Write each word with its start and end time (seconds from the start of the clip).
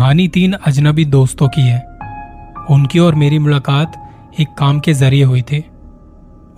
कहानी 0.00 0.28
तीन 0.28 0.52
अजनबी 0.52 1.04
दोस्तों 1.04 1.48
की 1.48 1.60
है। 1.60 1.78
उनकी 2.70 2.98
और 2.98 3.14
मेरी 3.14 3.38
मुलाकात 3.38 3.96
एक 4.40 4.48
काम 4.58 4.80
के 4.80 4.92
ज़रिए 4.92 5.24
हुई 5.24 5.42
थी। 5.42 5.58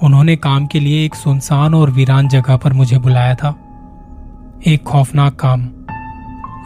उन्होंने 0.03 0.37
काम 0.37 0.67
के 0.67 0.81
लिए 0.81 1.05
एक 1.05 1.15
सुनसान 1.15 1.75
और 1.75 1.91
वीरान 1.91 2.29
जगह 2.29 2.57
पर 2.57 2.73
मुझे 2.73 2.99
बुलाया 2.99 3.35
था। 3.35 3.51
एक 4.67 4.83
खौफनाक 4.83 5.35
काम, 5.35 5.69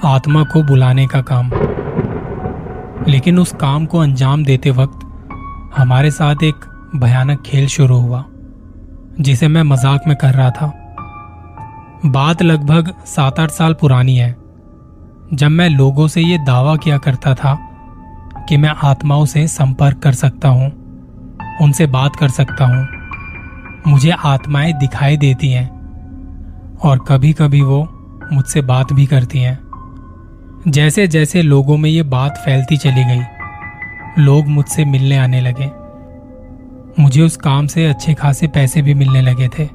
आत्मा 0.04 0.44
को 0.44 0.62
बुलाने 0.62 1.06
का 1.06 1.20
काम। 1.22 1.50
लेकिन 3.08 3.38
उस 3.38 3.52
काम 3.52 3.86
को 3.86 3.98
अंजाम 3.98 4.44
देते 4.44 4.70
वक्त 4.70 5.06
हमारे 5.76 6.10
साथ 6.10 6.42
एक 6.42 6.64
भयानक 6.96 7.42
खेल 7.42 7.66
शुरू 7.66 7.96
हुआ, 7.96 8.24
जिसे 9.20 9.48
मैं 9.48 9.62
मज़ाक 9.62 10.08
में 10.08 10.16
कर 10.16 10.34
रहा 10.34 10.50
था। 10.50 10.72
बात 12.06 12.42
लगभग 12.42 12.94
सात 13.06 13.40
आठ 13.40 13.50
साल 13.50 13.74
पुरानी 13.74 14.16
है। 14.16 14.45
जब 15.34 15.48
मैं 15.48 15.68
लोगों 15.68 16.08
से 16.08 16.20
ये 16.20 16.38
दावा 16.38 16.76
किया 16.76 16.98
करता 16.98 17.34
था 17.34 17.58
कि 18.48 18.56
मैं 18.56 18.68
आत्माओं 18.68 19.24
से 19.24 19.48
संपर्क 19.48 19.98
कर 19.98 20.12
सकता 20.12 20.48
हूँ, 20.48 20.72
उनसे 21.62 21.86
बात 21.86 22.16
कर 22.16 22.28
सकता 22.28 22.64
हूँ, 22.64 22.86
मुझे 23.86 24.10
आत्माएँ 24.10 24.72
दिखाई 24.72 25.16
देती 25.16 25.50
हैं 25.50 25.68
और 26.84 26.98
कभी 26.98 27.32
कभी 27.32 27.62
वो 27.62 27.88
मुझसे 28.32 28.60
बात 28.60 28.92
भी 28.92 29.06
करती 29.06 29.38
हैं। 29.38 29.58
जैसे 30.68 31.06
जैसे 31.06 31.42
लोगों 31.42 31.76
में 31.76 31.90
ये 31.90 32.02
बात 32.02 32.36
फैलती 32.44 32.76
चली 32.76 33.04
गई, 33.04 33.22
लोग 34.22 34.46
मुझसे 34.46 34.84
मिलने 34.84 35.16
आने 35.16 35.40
लगे। 35.40 35.70
मुझे 37.02 37.22
उस 37.22 37.36
काम 37.36 37.66
से 37.66 37.86
अच्छे 37.86 38.14
खासे 38.14 38.46
पैसे 38.46 38.82
भी 38.82 38.94
मिलने 38.94 39.20
लगे 39.20 39.48
थे। 39.48 39.68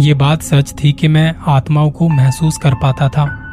ये 0.00 0.14
बात 0.14 0.42
सच 0.42 0.74
थी 0.84 0.92
कि 0.92 1.08
मैं 1.08 1.34
आत्माओं 1.48 1.90
को 1.90 2.08
महसूस 2.08 2.58
कर 2.58 2.74
पाता 2.74 3.08
था। 3.08 3.45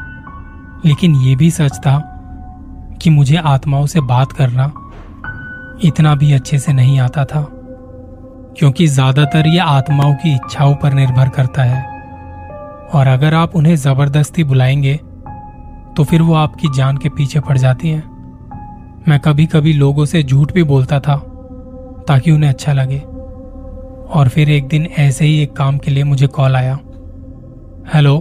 लेकिन 0.85 1.15
ये 1.17 1.35
भी 1.35 1.49
सच 1.51 1.77
था 1.77 1.99
कि 3.01 3.09
मुझे 3.09 3.37
आत्माओं 3.37 3.85
से 3.85 4.01
बात 4.03 4.31
करना 4.31 4.71
इतना 5.83 6.13
भी 6.15 6.31
अच्छे 6.33 6.57
से 6.59 6.73
नहीं 6.73 6.99
आता 6.99 7.23
था, 7.25 7.41
क्योंकि 8.57 8.87
ज़्यादातर 8.87 9.47
ये 9.47 9.59
आत्माओं 9.59 10.13
की 10.15 10.33
इच्छाओं 10.35 10.75
पर 10.75 10.93
निर्भर 10.93 11.29
करता 11.29 11.63
है। 11.63 11.81
और 12.89 13.07
अगर 13.07 13.33
आप 13.33 13.55
उन्हें 13.55 13.75
ज़बरदस्ती 13.75 14.43
बुलाएँगे 14.43 14.99
तो 15.97 16.03
फिर 16.03 16.21
वो 16.21 16.33
आपकी 16.33 16.67
जान 16.75 16.97
के 16.97 17.09
पीछे 17.09 17.39
पड़ 17.39 17.57
जाती 17.57 17.89
हैं। 17.89 18.03
मैं 19.07 19.19
कभी 19.19 19.45
कभी 19.45 19.73
लोगों 19.73 20.05
से 20.05 20.23
झूठ 20.23 20.53
भी 20.53 20.63
बोलता 20.65 20.99
था, 20.99 21.15
ताकि 22.07 22.31
उन्हें 22.31 22.49
अच्छा 22.49 22.73
लगे। 22.73 22.99
और 24.09 24.29
फिर 24.29 24.49
एक 24.49 24.67
दिन 24.67 24.85
ऐसे 24.99 25.25
ही 25.25 25.41
एक 25.41 25.55
काम 25.55 25.77
के 25.77 25.91
लिए 25.91 26.03
मुझे 26.03 26.27
कॉल 26.29 26.55
आया। 26.55 26.77
हेलो, 27.93 28.17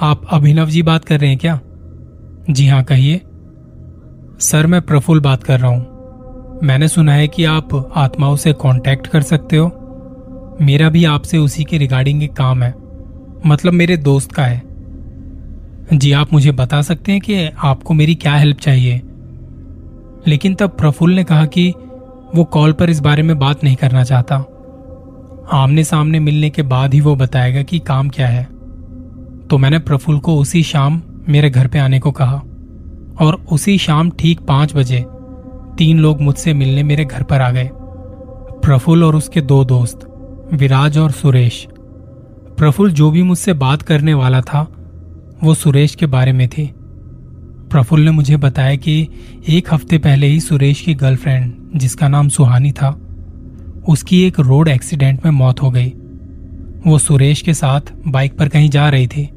आप 0.00 0.26
अभिनव 0.30 0.66
जी 0.66 0.82
बात 0.82 1.04
कर 1.04 1.20
रहे 1.20 1.30
हैं 1.30 1.38
क्या? 1.38 1.58
जी 2.50 2.66
हाँ 2.66 2.84
कहिए। 2.84 3.20
सर, 4.40 4.66
मैं 4.66 4.82
प्रफुल्ल 4.82 5.20
बात 5.20 5.42
कर 5.42 5.60
रहा 5.60 5.70
हूँ। 5.70 5.86
मैंने 6.62 6.88
सुना 6.88 7.12
है 7.12 7.28
कि 7.28 7.44
आप 7.44 7.92
आत्माओं 7.96 8.36
से 8.36 8.52
कांटेक्ट 8.52 9.06
कर 9.06 9.22
सकते 9.22 9.56
हो। 9.56 9.66
मेरा 10.62 10.88
भी 10.88 11.04
आपसे 11.04 11.38
उसी 11.38 11.64
के 11.64 11.78
रिगार्डिंग 11.78 12.22
एक 12.22 12.32
काम 12.32 12.62
है। 12.62 12.74
मतलब 13.46 13.72
मेरे 13.72 13.96
दोस्त 13.96 14.32
का 14.32 14.44
है। 14.44 14.62
जी, 15.94 16.12
आप 16.12 16.32
मुझे 16.32 16.52
बता 16.52 16.82
सकते 16.82 17.12
हैं 17.12 17.20
कि 17.20 17.46
आपको 17.46 17.94
मेरी 17.94 18.14
क्या 18.14 18.34
हेल्प 18.34 18.56
चाहिए? 18.56 19.02
लेकिन 20.26 20.54
तब 20.54 20.70
प्रफुल्ल 20.70 21.14
ने 21.14 21.24
कहा 21.24 21.46
कि 21.46 21.74
वो 22.34 22.44
कॉल 22.44 22.72
पर 22.72 22.90
इस 22.90 23.00
बारे 23.00 23.22
में 23.22 23.38
बात 23.38 23.64
नहीं 23.64 23.76
करना 23.76 24.04
चाहता। 24.04 24.36
आमने 25.52 25.84
सामने 25.84 26.20
मिलने 26.20 26.50
के 26.50 26.62
बाद 26.62 26.94
ही 26.94 27.00
वो 27.00 27.16
बताएगा 27.16 27.62
कि 27.62 27.78
काम 27.78 28.08
क्या 28.08 28.28
है। 28.28 28.44
तो 29.50 29.58
मैंने 29.58 29.78
प्रफुल्ल 29.78 30.18
को 30.18 30.36
उसी 30.36 30.62
शाम 30.62 31.02
मेरे 31.28 31.50
घर 31.50 31.66
पे 31.66 31.78
आने 31.78 31.98
को 31.98 32.10
कहा 32.10 32.42
और 33.20 33.44
उसी 33.52 33.78
शाम 33.78 34.10
ठीक 34.10 34.40
पाँच 34.40 34.74
बजे 34.76 35.04
तीन 35.78 35.98
लोग 35.98 36.20
मुझसे 36.20 36.54
मिलने 36.54 36.82
मेरे 36.82 37.04
घर 37.04 37.22
पर 37.22 37.40
आ 37.40 37.50
गए। 37.50 37.70
प्रफुल्ल 38.62 39.04
और 39.04 39.16
उसके 39.16 39.40
दो 39.40 39.64
दोस्त, 39.64 40.00
विराज 40.52 40.98
और 40.98 41.10
सुरेश। 41.10 41.68
प्रफुल्ल 42.58 42.92
जो 42.92 43.10
भी 43.10 43.22
मुझसे 43.22 43.52
बात 43.52 43.82
करने 43.82 44.14
वाला 44.14 44.40
था, 44.40 44.62
वो 45.44 45.54
सुरेश 45.54 45.94
के 45.94 46.06
बारे 46.06 46.32
में 46.32 46.48
थी। 46.48 46.70
प्रफुल्ल 47.70 48.04
ने 48.04 48.10
मुझे 48.10 48.36
बताया 48.36 48.76
कि 48.76 49.08
एक 49.48 49.74
हफ़्ते 49.74 49.98
पहले 49.98 50.26
ही 50.26 50.40
सुरेश 50.40 50.80
की 50.80 50.94
गर्लफ्रेंड, 50.94 51.54
जिसका 51.76 52.08
नाम 52.08 52.28
सुहानी 52.28 52.72
था, 52.72 52.90
उसकी 53.88 54.22
एक 54.22 54.40
रोड 54.40 54.68
एक्सीडेंट 54.68 55.24
में 55.24 55.32
मौत 55.32 55.62
हो 55.62 55.70
गई। 55.70 55.92
वो 56.86 56.98
सुरेश 56.98 57.42
के 57.42 57.54
साथ 57.54 57.80
बाइक 58.08 58.38
पर 58.38 58.48
कहीं 58.48 58.70
जा 58.70 58.88
रही 58.88 59.06
थी। 59.06 59.30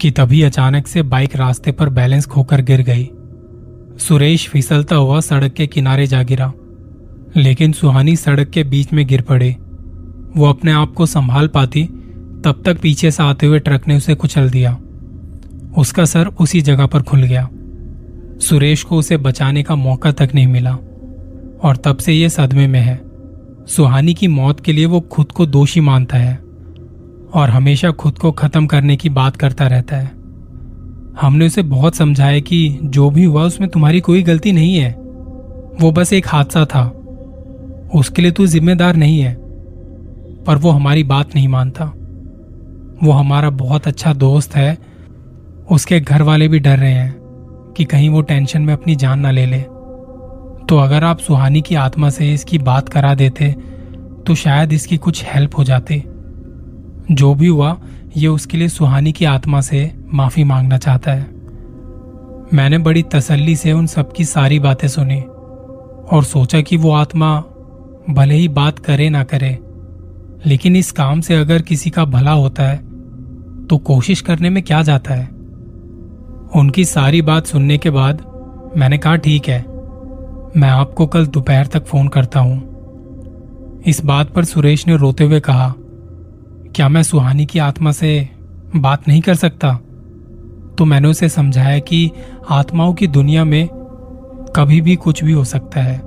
कि 0.00 0.10
तभी 0.10 0.42
अचानक 0.42 0.86
से 0.86 1.02
बाइक 1.02 1.36
रास्ते 1.36 1.72
पर 1.72 1.88
बैलेंस 1.88 2.26
खोकर 2.26 2.60
गिर 2.60 2.80
गई। 2.80 3.10
सुरेश 3.98 4.48
फिसलता 4.48 4.96
हुआ 4.96 5.20
सड़क 5.20 5.52
के 5.52 5.66
किनारे 5.66 6.06
जा 6.06 6.22
गिरा, 6.22 6.52
लेकिन 7.36 7.72
सुहानी 7.72 8.16
सड़क 8.16 8.50
के 8.50 8.64
बीच 8.64 8.92
में 8.92 9.06
गिर 9.06 9.20
पड़े। 9.20 9.56
वो 10.36 10.46
अपने 10.46 10.72
आप 10.72 10.92
को 10.92 11.06
संभाल 11.06 11.48
पाती, 11.48 11.84
तब 12.44 12.62
तक 12.64 12.80
पीछे 12.80 13.10
से 13.10 13.22
आते 13.22 13.46
हुए 13.46 13.58
ट्रक 13.58 13.88
ने 13.88 13.96
उसे 13.96 14.14
कुचल 14.14 14.50
दिया। 14.50 14.78
उसका 15.78 16.04
सर 16.04 16.26
उसी 16.26 16.60
जगह 16.60 16.86
पर 16.86 17.02
खुल 17.02 17.22
गया। 17.22 17.48
सुरेश 18.40 18.82
को 18.82 18.96
उसे 18.96 19.16
बचाने 19.16 19.62
का 19.62 19.74
मौका 19.74 20.12
तक 20.12 20.30
नहीं 20.34 20.46
मिला, 20.46 20.72
और 21.62 21.76
तब 21.76 21.96
से 21.96 22.12
ये 22.12 22.28
सदमे 22.28 22.66
में 22.66 22.80
है। 22.80 23.00
सुहानी 23.66 24.14
की 24.14 24.28
मौत 24.28 24.60
के 24.60 24.72
लिए 24.72 24.86
वो 24.86 25.00
खुद 25.00 25.32
को 25.32 25.46
दोषी 25.46 25.80
मानता 25.80 26.18
है। 26.18 26.45
और 27.36 27.50
हमेशा 27.50 27.90
खुद 27.90 28.18
को 28.18 28.32
खत्म 28.32 28.66
करने 28.66 28.96
की 28.96 29.08
बात 29.08 29.36
करता 29.36 29.66
रहता 29.66 29.96
है। 29.96 30.06
हमने 31.20 31.46
उसे 31.46 31.62
बहुत 31.62 31.94
समझाया 31.94 32.40
कि 32.40 32.78
जो 32.82 33.10
भी 33.10 33.24
हुआ 33.24 33.42
उसमें 33.42 33.70
तुम्हारी 33.70 34.00
कोई 34.00 34.22
गलती 34.22 34.52
नहीं 34.52 34.76
है। 34.76 34.92
वो 35.80 35.92
बस 35.92 36.12
एक 36.12 36.26
हादसा 36.28 36.64
था। 36.64 36.88
उसके 37.94 38.22
लिए 38.22 38.30
तू 38.30 38.46
जिम्मेदार 38.46 38.96
नहीं 38.96 39.20
है। 39.20 39.34
पर 40.44 40.56
वो 40.56 40.70
हमारी 40.70 41.04
बात 41.04 41.34
नहीं 41.34 41.48
मानता। 41.48 41.84
वो 43.02 43.12
हमारा 43.12 43.50
बहुत 43.50 43.88
अच्छा 43.88 44.12
दोस्त 44.12 44.56
है। 44.56 44.78
उसके 45.70 46.00
घर 46.00 46.22
वाले 46.22 46.48
भी 46.48 46.58
डर 46.58 46.78
रहे 46.78 46.92
हैं 46.92 47.16
कि 47.76 47.84
कहीं 47.84 48.08
वो 48.08 48.22
टेंशन 48.22 48.62
में 48.62 48.74
अपनी 48.74 48.96
जान 48.96 49.20
ना 49.20 49.30
ले 49.30 49.46
ले। 49.46 49.60
तो 50.68 50.76
अगर 50.78 51.04
आप 51.04 51.18
सुहानी 51.18 51.60
की 51.60 51.74
आत्मा 51.74 52.10
से 52.10 52.34
इसकी 52.34 52.58
बात 52.58 52.88
करा 52.88 53.14
देते 53.14 53.52
तो 54.26 54.34
शायद 54.34 54.72
इसकी 54.72 54.96
कुछ 54.96 55.24
हेल्प 55.26 55.58
हो 55.58 55.64
जाती। 55.64 56.04
जो 57.10 57.34
भी 57.34 57.46
हुआ, 57.46 57.76
ये 58.16 58.28
उसके 58.28 58.58
लिए 58.58 58.68
सुहानी 58.68 59.12
की 59.12 59.24
आत्मा 59.24 59.60
से 59.60 59.90
माफ़ी 60.14 60.44
मांगना 60.44 60.78
चाहता 60.78 61.12
है। 61.12 61.26
मैंने 62.54 62.78
बड़ी 62.78 63.02
तसल्ली 63.02 63.56
से 63.56 63.72
उन 63.72 63.86
सबकी 63.86 64.24
सारी 64.24 64.58
बातें 64.58 64.88
सुनी 64.88 65.20
और 65.20 66.24
सोचा 66.24 66.60
कि 66.60 66.76
वो 66.76 66.90
आत्मा 66.92 67.38
भले 68.10 68.34
ही 68.34 68.48
बात 68.48 68.78
करे 68.78 69.08
ना 69.10 69.22
करे, 69.24 69.58
लेकिन 70.46 70.76
इस 70.76 70.90
काम 70.92 71.20
से 71.20 71.34
अगर 71.34 71.62
किसी 71.62 71.90
का 71.90 72.04
भला 72.04 72.32
होता 72.32 72.62
है 72.62 72.76
तो 73.66 73.78
कोशिश 73.78 74.20
करने 74.20 74.50
में 74.50 74.62
क्या 74.62 74.82
जाता 74.82 75.14
है? 75.14 75.26
उनकी 76.56 76.84
सारी 76.84 77.22
बात 77.22 77.46
सुनने 77.46 77.78
के 77.78 77.90
बाद 77.90 78.22
मैंने 78.76 78.98
कहा, 78.98 79.16
ठीक 79.16 79.48
है, 79.48 79.58
मैं 80.56 80.68
आपको 80.68 81.06
कल 81.06 81.26
दोपहर 81.26 81.66
तक 81.66 81.84
फ़ोन 81.84 82.08
करता 82.08 82.40
हूँ। 82.40 83.82
इस 83.86 84.04
बात 84.04 84.30
पर 84.30 84.44
सुरेश 84.44 84.86
ने 84.86 84.96
रोते 84.96 85.24
हुए 85.24 85.40
कहा 85.40 85.74
क्या 86.76 86.88
मैं 86.88 87.02
सुहानी 87.02 87.46
की 87.46 87.58
आत्मा 87.58 87.92
से 87.92 88.28
बात 88.76 89.08
नहीं 89.08 89.20
कर 89.20 89.34
सकता? 89.34 89.74
तो 90.78 90.84
मैंने 90.84 91.08
उसे 91.08 91.28
समझाया 91.28 91.78
कि 91.78 92.10
आत्माओं 92.50 92.94
की 92.94 93.06
दुनिया 93.06 93.44
में 93.44 93.68
कभी 94.56 94.80
भी 94.80 94.96
कुछ 94.96 95.24
भी 95.24 95.32
हो 95.32 95.44
सकता 95.44 95.80
है। 95.80 96.02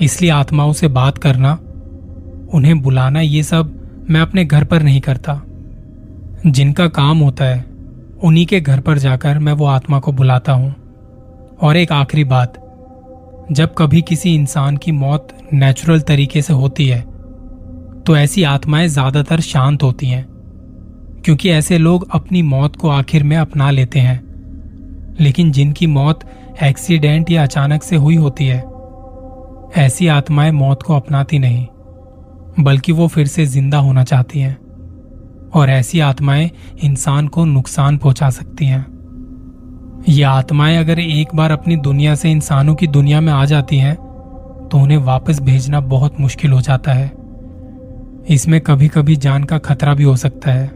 इसलिए 0.00 0.30
आत्माओं 0.30 0.72
से 0.72 0.88
बात 0.88 1.18
करना, 1.18 1.52
उन्हें 2.54 2.82
बुलाना, 2.82 3.20
ये 3.20 3.42
सब 3.42 3.90
मैं 4.10 4.20
अपने 4.20 4.44
घर 4.44 4.64
पर 4.64 4.82
नहीं 4.82 5.00
करता। 5.00 5.42
जिनका 6.46 6.86
काम 6.86 7.18
होता 7.18 7.44
है, 7.44 7.64
उन्हीं 8.24 8.46
के 8.46 8.60
घर 8.60 8.80
पर 8.80 8.98
जाकर 8.98 9.38
मैं 9.38 9.52
वो 9.52 9.66
आत्मा 9.66 9.98
को 9.98 10.12
बुलाता 10.12 10.52
हूँ। 10.52 10.74
और 11.60 11.76
एक 11.76 11.92
आखिरी 11.92 12.24
बात, 12.24 12.54
जब 13.52 13.74
कभी 13.78 14.02
किसी 14.02 14.34
इंसान 14.34 14.76
की 14.76 14.92
मौत 14.92 15.28
नेचुरल 15.52 16.00
तरीके 16.00 16.42
से 16.42 16.52
होती 16.52 16.88
है 16.88 17.17
तो 18.06 18.16
ऐसी 18.16 18.42
आत्माएँ 18.44 18.88
ज़्यादातर 18.88 19.40
शांत 19.40 19.82
होती 19.82 20.06
हैं, 20.06 20.24
क्योंकि 21.24 21.50
ऐसे 21.50 21.78
लोग 21.78 22.08
अपनी 22.10 22.42
मौत 22.44 22.76
को 22.76 22.88
आखिर 22.90 23.22
में 23.22 23.36
अपना 23.36 23.70
लेते 23.70 24.00
हैं। 24.00 24.20
लेकिन 25.20 25.50
जिनकी 25.52 25.86
मौत 25.88 26.20
एक्सीडेंट 26.62 27.30
या 27.30 27.42
अचानक 27.42 27.82
से 27.82 27.96
हुई 27.96 28.16
होती 28.16 28.46
है, 28.46 28.58
ऐसी 29.76 30.06
आत्माएँ 30.08 30.50
मौत 30.52 30.82
को 30.82 30.94
अपनाती 30.94 31.38
नहीं, 31.38 31.66
बल्कि 32.60 32.92
वो 32.92 33.06
फिर 33.08 33.26
से 33.26 33.46
ज़िंदा 33.46 33.78
होना 33.78 34.04
चाहती 34.04 34.40
हैं, 34.40 34.56
और 35.50 35.70
ऐसी 35.70 36.00
आत्माएँ 36.00 36.50
इंसान 36.84 37.28
को 37.28 37.44
नुकसान 37.44 37.96
पहुँचा 37.98 38.30
सकती 38.30 38.66
हैं। 38.66 38.86
ये 40.08 40.22
आत्माएँ 40.22 40.76
अगर 40.76 40.98
एक 41.00 41.34
बार 41.34 41.50
अपनी 41.50 41.76
दुनिया 41.78 42.14
से 42.14 42.30
इंसानों 42.30 42.74
की 42.74 42.86
दुनिया 42.88 43.20
में 43.20 43.32
आ 43.32 43.44
जाती 43.44 43.78
हैं 43.78 43.94
तो 44.68 44.78
उन्हें 44.78 44.98
वापस 44.98 45.40
भेजना 45.40 45.80
बहुत 45.82 46.20
मुश्किल 46.20 46.52
हो 46.52 46.60
जाता 46.60 46.92
है। 46.92 47.06
इसमें 48.28 48.60
कभी 48.60 48.88
कभी 48.88 49.16
जान 49.16 49.44
का 49.44 49.58
खतरा 49.58 49.94
भी 49.94 50.04
हो 50.04 50.16
सकता 50.16 50.50
है। 50.50 50.66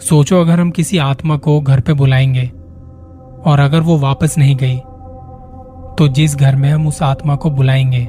सोचो 0.00 0.40
अगर 0.40 0.60
हम 0.60 0.70
किसी 0.70 0.98
आत्मा 0.98 1.36
को 1.36 1.60
घर 1.60 1.80
पे 1.80 1.92
बुलाएँगे 1.92 2.46
और 3.44 3.60
अगर 3.60 3.80
वो 3.80 3.98
वापस 3.98 4.38
नहीं 4.38 4.56
गई 4.56 4.76
तो 5.98 6.08
जिस 6.08 6.36
घर 6.36 6.56
में 6.56 6.68
हम 6.70 6.86
उस 6.86 7.02
आत्मा 7.02 7.36
को 7.36 7.50
बुलाएँगे, 7.50 8.02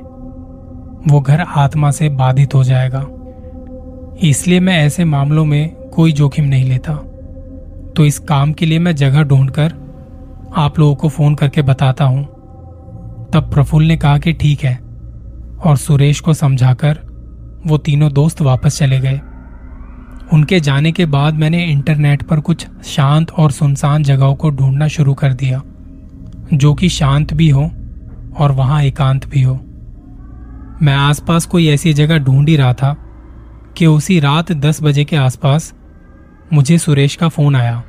वो 1.07 1.19
घर 1.19 1.39
आत्मा 1.39 1.91
से 1.91 2.09
बाधित 2.09 2.55
हो 2.55 2.63
जाएगा। 2.63 3.05
इसलिए 4.23 4.59
मैं 4.59 4.77
ऐसे 4.77 5.05
मामलों 5.05 5.45
में 5.45 5.75
कोई 5.89 6.11
जोखिम 6.11 6.45
नहीं 6.45 6.65
लेता। 6.65 6.93
तो 7.95 8.05
इस 8.05 8.19
काम 8.19 8.53
के 8.53 8.65
लिए 8.65 8.79
मैं 8.79 8.95
जगह 8.95 9.23
ढूंढकर 9.23 9.73
आप 10.57 10.79
लोगों 10.79 10.95
को 10.95 11.09
फ़ोन 11.09 11.35
करके 11.35 11.61
बताता 11.61 12.05
हूँ। 12.05 12.23
तब 13.33 13.49
प्रफुल्ल 13.53 13.87
ने 13.87 13.97
कहा 13.97 14.17
कि 14.17 14.33
ठीक 14.33 14.63
है 14.63 14.75
और 15.65 15.77
सुरेश 15.77 16.19
को 16.19 16.33
समझाकर 16.33 16.99
वो 17.67 17.77
तीनों 17.77 18.11
दोस्त 18.13 18.41
वापस 18.41 18.77
चले 18.77 18.99
गए। 18.99 19.19
उनके 20.33 20.59
जाने 20.59 20.91
के 20.91 21.05
बाद 21.05 21.33
मैंने 21.33 21.63
इंटरनेट 21.65 22.23
पर 22.23 22.39
कुछ 22.39 22.67
शांत 22.85 23.31
और 23.31 23.51
सुनसान 23.51 24.03
जगहों 24.03 24.35
को 24.35 24.49
ढूंढना 24.49 24.87
शुरू 24.87 25.13
कर 25.13 25.33
दिया, 25.33 25.61
जो 26.53 26.73
कि 26.73 26.89
शांत 26.89 27.33
भी 27.33 27.49
हो 27.49 27.63
और 28.37 28.51
वहाँ 28.51 28.81
एकांत 28.83 29.27
भी 29.29 29.41
हो। 29.41 29.53
मैं 30.81 30.93
आसपास 30.93 31.45
कोई 31.45 31.67
ऐसी 31.67 31.93
जगह 31.93 32.17
ढूंढ 32.17 32.49
ही 32.49 32.55
रहा 32.55 32.73
था 32.73 32.95
कि 33.77 33.85
उसी 33.85 34.19
रात 34.19 34.51
दस 34.51 34.81
बजे 34.83 35.03
के 35.05 35.15
आसपास 35.15 35.73
मुझे 36.53 36.77
सुरेश 36.77 37.15
का 37.15 37.27
फ़ोन 37.29 37.55
आया 37.55 37.83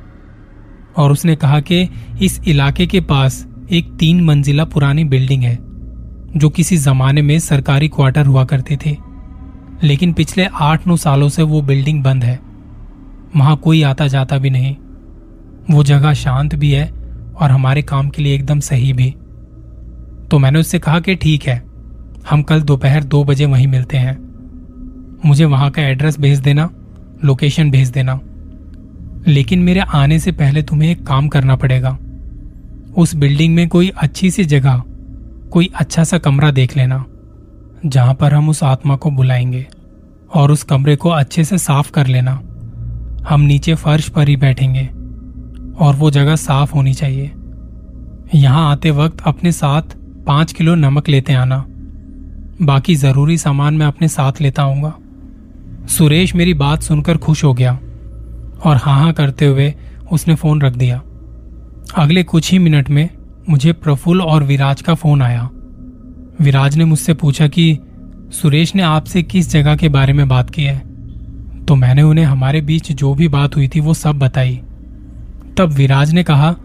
और 0.97 1.11
उसने 1.11 1.35
कहा 1.35 1.59
कि 1.59 1.87
इस 2.21 2.39
इलाके 2.47 2.87
के 2.87 3.01
पास 3.01 3.45
एक 3.71 3.91
तीन 3.99 4.23
मंजिला 4.23 4.65
पुरानी 4.65 5.03
बिल्डिंग 5.03 5.43
है, 5.43 5.57
जो 6.37 6.49
किसी 6.49 6.77
जमाने 6.77 7.21
में 7.21 7.37
सरकारी 7.39 7.87
क्वार्टर 7.87 8.25
हुआ 8.25 8.43
करते 8.45 8.77
थे। 8.85 8.95
लेकिन 9.83 10.13
पिछले 10.13 10.45
आठ 10.45 10.87
नौ 10.87 10.97
सालों 10.97 11.29
से 11.29 11.43
वो 11.43 11.61
बिल्डिंग 11.61 12.03
बंद 12.03 12.23
है। 12.23 12.39
वहाँ 13.37 13.57
कोई 13.57 13.83
आता 13.83 14.07
जाता 14.07 14.37
भी 14.37 14.49
नहीं। 14.49 14.75
वो 15.71 15.83
जगह 15.83 16.13
शांत 16.13 16.55
भी 16.55 16.71
है 16.71 16.93
और 17.41 17.51
हमारे 17.51 17.81
काम 17.81 18.09
के 18.09 18.21
लिए 18.21 18.35
एकदम 18.35 18.59
सही 18.59 18.93
भी। 18.93 19.11
तो 20.31 20.39
मैंने 20.39 20.59
उससे 20.59 20.79
कहा 20.79 20.99
कि 20.99 21.15
ठीक 21.15 21.43
है, 21.43 21.63
हम 22.29 22.41
कल 22.41 22.61
दोपहर 22.61 23.03
दो 23.03 23.23
बजे 23.23 23.45
वहीं 23.45 23.67
मिलते 23.67 23.97
हैं। 23.97 24.17
मुझे 25.25 25.45
वहाँ 25.45 25.71
का 25.71 25.81
एड्रेस 25.81 26.19
भेज 26.19 26.39
देना, 26.39 26.69
लोकेशन 27.25 27.71
भेज 27.71 27.89
देना। 27.89 28.19
लेकिन 29.27 29.59
मेरे 29.59 29.79
आने 29.79 30.19
से 30.19 30.31
पहले 30.31 30.63
तुम्हें 30.63 30.91
एक 30.91 31.07
काम 31.07 31.27
करना 31.27 31.55
पड़ेगा। 31.55 31.97
उस 32.97 33.15
बिल्डिंग 33.15 33.55
में 33.55 33.69
कोई 33.69 33.89
अच्छी 33.89 34.31
सी 34.31 34.43
जगह, 34.43 34.83
कोई 35.51 35.69
अच्छा 35.75 36.03
सा 36.03 36.17
कमरा 36.17 36.51
देख 36.51 36.77
लेना, 36.77 37.05
जहाँ 37.85 38.13
पर 38.13 38.33
हम 38.33 38.49
उस 38.49 38.63
आत्मा 38.63 38.95
को 38.95 39.11
बुलाएँगे। 39.11 39.67
और 40.35 40.51
उस 40.51 40.63
कमरे 40.63 40.95
को 40.95 41.09
अच्छे 41.09 41.43
से 41.43 41.57
साफ़ 41.57 41.91
कर 41.91 42.07
लेना। 42.07 42.31
हम 43.29 43.41
नीचे 43.41 43.75
फर्श 43.75 44.09
पर 44.09 44.27
ही 44.27 44.35
बैठेंगे 44.35 44.85
और 45.85 45.95
वो 45.95 46.11
जगह 46.11 46.35
साफ़ 46.35 46.73
होनी 46.73 46.93
चाहिए। 46.93 47.31
यहाँ 48.35 48.71
आते 48.71 48.91
वक्त 48.91 49.21
अपने 49.25 49.51
साथ 49.51 49.95
पाँच 50.27 50.53
किलो 50.53 50.75
नमक 50.75 51.09
लेते 51.09 51.33
आना। 51.33 51.65
बाकी 52.61 52.95
ज़रूरी 52.95 53.37
सामान 53.37 53.73
मैं 53.73 53.85
अपने 53.85 54.07
साथ 54.07 54.41
लेता 54.41 54.63
आऊँगा। 54.63 54.93
सुरेश 55.87 56.35
मेरी 56.35 56.53
बात 56.53 56.81
सुनकर 56.81 57.17
खुश 57.17 57.43
हो 57.43 57.53
गया 57.53 57.73
और 58.65 58.77
हाँ 58.77 58.99
हाँ 58.99 59.13
करते 59.13 59.45
हुए 59.45 59.73
उसने 60.11 60.35
फ़ोन 60.35 60.61
रख 60.61 60.73
दिया। 60.73 61.01
अगले 61.97 62.23
कुछ 62.23 62.51
ही 62.51 62.59
मिनट 62.59 62.89
में 62.89 63.09
मुझे 63.49 63.73
प्रफुल्ल 63.73 64.21
और 64.21 64.43
विराज 64.43 64.81
का 64.81 64.93
फ़ोन 64.93 65.21
आया। 65.21 65.49
विराज 66.41 66.77
ने 66.77 66.85
मुझसे 66.85 67.13
पूछा 67.13 67.47
कि 67.47 67.79
सुरेश 68.33 68.75
ने 68.75 68.83
आपसे 68.83 69.23
किस 69.23 69.49
जगह 69.49 69.75
के 69.75 69.89
बारे 69.89 70.13
में 70.13 70.27
बात 70.27 70.49
की 70.49 70.63
है? 70.63 70.79
तो 71.65 71.75
मैंने 71.75 72.01
उन्हें 72.01 72.25
हमारे 72.25 72.61
बीच 72.61 72.91
जो 72.91 73.15
भी 73.15 73.27
बात 73.27 73.55
हुई 73.55 73.67
थी 73.67 73.79
वो 73.79 73.93
सब 73.93 74.19
बताई। 74.19 74.61
तब 75.57 75.69
विराज 75.73 76.13
ने 76.13 76.23
कहा, 76.23 76.55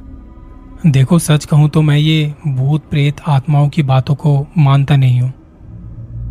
देखो, 0.87 1.19
सच 1.19 1.44
कहूँ 1.44 1.69
तो 1.69 1.82
मैं 1.82 1.97
ये 1.97 2.35
भूत 2.47 2.85
प्रेत 2.91 3.17
आत्माओं 3.29 3.69
की 3.69 3.82
बातों 3.82 4.15
को 4.15 4.47
मानता 4.59 4.97
नहीं 4.97 5.20
हूँ। 5.20 5.32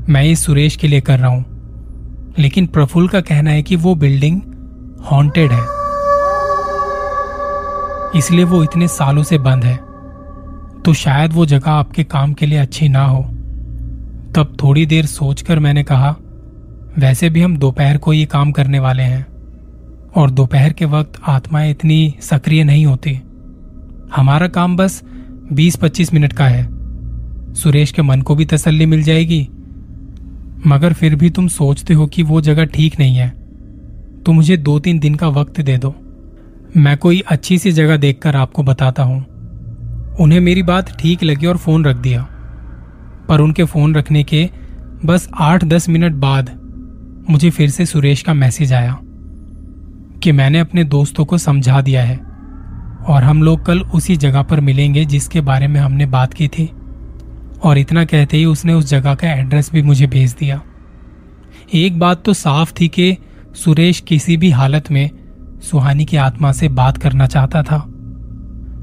मैं 0.09 0.23
ये 0.23 0.35
सुरेश 0.35 0.75
के 0.75 0.87
लिए 0.87 1.01
कर 1.01 1.19
रहा 1.19 1.29
हूँ। 1.29 1.45
लेकिन 2.39 2.67
प्रफुल्ल 2.67 3.07
का 3.07 3.21
कहना 3.21 3.51
है 3.51 3.63
कि 3.63 3.75
वो 3.75 3.95
बिल्डिंग 3.95 4.41
हॉन्टेड 5.11 5.51
है। 5.51 5.63
इसलिए 8.19 8.43
वो 8.43 8.63
इतने 8.63 8.87
सालों 8.87 9.23
से 9.23 9.37
बंद 9.37 9.63
है। 9.63 9.77
तो 10.81 10.93
शायद 10.93 11.33
वो 11.33 11.45
जगह 11.45 11.71
आपके 11.71 12.03
काम 12.03 12.33
के 12.33 12.45
लिए 12.45 12.59
अच्छी 12.59 12.89
ना 12.89 13.05
हो। 13.05 13.33
तब 14.35 14.55
थोड़ी 14.63 14.85
देर 14.85 15.05
सोचकर 15.05 15.59
मैंने 15.59 15.83
कहा, 15.83 16.15
वैसे 16.97 17.29
भी 17.29 17.41
हम 17.41 17.57
दोपहर 17.57 17.97
को 17.97 18.13
ये 18.13 18.25
काम 18.25 18.51
करने 18.51 18.79
वाले 18.79 19.03
हैं, 19.03 19.25
और 20.15 20.31
दोपहर 20.31 20.73
के 20.73 20.85
वक्त 20.85 21.19
आत्माएँ 21.27 21.71
इतनी 21.71 22.15
सक्रिय 22.21 22.63
नहीं 22.63 22.85
होती। 22.85 23.19
हमारा 24.15 24.47
काम 24.47 24.75
बस 24.77 25.01
20-25 25.53 26.13
मिनट 26.13 26.33
का 26.33 26.47
है। 26.47 27.53
सुरेश 27.53 27.91
के 27.91 28.01
मन 28.01 28.21
को 28.21 28.35
भी 28.35 28.45
तसल्ली 28.45 28.85
मिल 28.85 29.03
जाएगी। 29.03 29.47
मगर 30.67 30.93
फिर 30.93 31.15
भी 31.15 31.29
तुम 31.29 31.47
सोचते 31.47 31.93
हो 31.93 32.07
कि 32.07 32.23
वो 32.23 32.41
जगह 32.41 32.65
ठीक 32.65 32.99
नहीं 32.99 33.15
है 33.15 33.29
तो 34.25 34.31
मुझे 34.31 34.57
दो 34.57 34.79
तीन 34.79 34.99
दिन 34.99 35.15
का 35.15 35.27
वक्त 35.27 35.61
दे 35.61 35.77
दो। 35.77 35.93
मैं 36.77 36.97
कोई 36.97 37.19
अच्छी 37.27 37.57
सी 37.57 37.71
जगह 37.71 37.97
देखकर 37.97 38.35
आपको 38.35 38.63
बताता 38.63 39.03
हूँ। 39.03 39.25
उन्हें 40.19 40.39
मेरी 40.39 40.63
बात 40.63 40.97
ठीक 40.99 41.23
लगी 41.23 41.45
और 41.45 41.57
फ़ोन 41.57 41.85
रख 41.85 41.95
दिया। 41.95 42.27
पर 43.29 43.41
उनके 43.41 43.63
फ़ोन 43.63 43.95
रखने 43.95 44.23
के 44.23 44.49
बस 45.05 45.29
आठ 45.39 45.63
दस 45.63 45.89
मिनट 45.89 46.13
बाद 46.13 46.49
मुझे 47.29 47.49
फिर 47.49 47.69
से 47.69 47.85
सुरेश 47.85 48.21
का 48.21 48.33
मैसेज 48.33 48.73
आया 48.73 48.99
कि 50.23 50.31
मैंने 50.31 50.59
अपने 50.59 50.83
दोस्तों 50.83 51.25
को 51.25 51.37
समझा 51.37 51.81
दिया 51.81 52.03
है 52.03 52.17
और 53.07 53.23
हम 53.23 53.43
लोग 53.43 53.65
कल 53.65 53.79
उसी 53.79 54.15
जगह 54.15 54.41
पर 54.41 54.59
मिलेंगे 54.59 55.05
जिसके 55.05 55.41
बारे 55.41 55.67
में 55.67 55.79
हमने 55.79 56.05
बात 56.05 56.33
की 56.33 56.47
थी। 56.47 56.71
और 57.63 57.77
इतना 57.77 58.05
कहते 58.05 58.37
ही 58.37 58.45
उसने 58.45 58.73
उस 58.73 58.89
जगह 58.89 59.15
का 59.15 59.27
एड्रेस 59.27 59.71
भी 59.71 59.81
मुझे 59.81 60.07
भेज 60.07 60.35
दिया। 60.39 60.61
एक 61.73 61.99
बात 61.99 62.23
तो 62.25 62.33
साफ़ 62.33 62.73
थी 62.81 62.87
कि 62.87 63.17
सुरेश 63.55 63.99
किसी 63.99 64.37
भी 64.37 64.51
हालत 64.51 64.91
में 64.91 65.09
सुहानी 65.61 66.05
की 66.05 66.17
आत्मा 66.17 66.51
से 66.51 66.69
बात 66.69 66.97
करना 66.97 67.27
चाहता 67.27 67.63
था। 67.63 67.77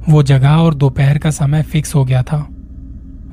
वो 0.09 0.23
जगह 0.23 0.51
और 0.51 0.75
दोपहर 0.75 1.19
का 1.19 1.31
समय 1.31 1.63
फिक्स 1.63 1.95
हो 1.95 2.05
गया 2.05 2.23
था। 2.23 2.49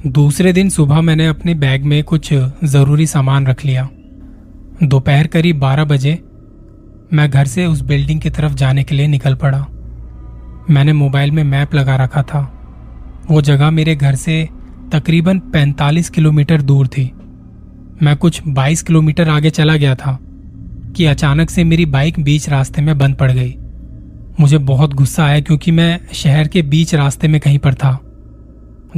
दूसरे 0.08 0.54
दिन 0.54 0.70
सुबह 0.70 1.02
मैंने 1.02 1.28
अपने 1.28 1.54
बैग 1.54 1.84
में 1.84 2.04
कुछ 2.04 2.34
ज़रूरी 2.64 3.08
सामान 3.08 3.48
रख 3.48 3.66
लिया। 3.66 3.90
दोपहर 4.84 5.28
करीब 5.28 5.60
बारह 5.60 5.84
बजे 5.84 6.24
मैं 7.14 7.30
घर 7.30 7.46
से 7.46 7.66
उस 7.66 7.82
बिल्डिंग 7.82 8.22
की 8.22 8.30
तरफ़ 8.30 8.54
जाने 8.54 8.84
के 8.84 8.96
लिए 8.96 9.08
निकल 9.08 9.36
पड़ा। 9.36 9.66
मैंने 10.70 10.94
मोबाइल 10.94 11.32
में 11.32 11.44
मैप 11.44 11.76
लगा 11.76 11.96
रखा 11.96 12.24
था। 12.24 12.62
वो 13.32 13.42
जगह 13.42 13.72
मेरे 13.72 13.96
घर 13.96 14.16
से 14.16 14.50
तकरीबन 14.92 15.40
45 15.40 16.10
किलोमीटर 16.10 16.62
दूर 16.62 16.88
थी। 16.88 17.12
मैं 18.04 18.16
कुछ 18.16 18.42
22 18.48 18.82
किलोमीटर 18.82 19.30
आगे 19.30 19.50
चला 19.50 19.76
गया 19.76 19.96
था 19.96 20.20
कि 20.96 21.06
अचानक 21.06 21.50
से 21.50 21.64
मेरी 21.64 21.86
बाइक 21.86 22.20
बीच 22.20 22.50
रास्ते 22.50 22.82
में 22.82 22.98
बंद 22.98 23.16
पड़ 23.16 23.32
गई। 23.32 23.56
मुझे 24.40 24.58
बहुत 24.58 24.94
गुस्सा 24.94 25.26
आया 25.26 25.40
क्योंकि 25.40 25.72
मैं 25.72 26.00
शहर 26.14 26.48
के 26.48 26.62
बीच 26.62 26.96
रास्ते 26.96 27.28
में 27.28 27.42
कहीं 27.42 27.60
पर 27.60 27.74
था। 27.74 28.11